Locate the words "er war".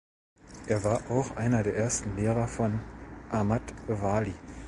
0.65-1.11